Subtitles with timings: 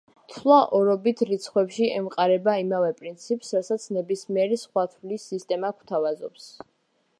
[0.35, 6.53] თვლა ორობით რიცხვებში ემყარება იმავე პრინციპს, რასაც ნებისმიერი სხვა თვლის სისტემა გვთავაზობს.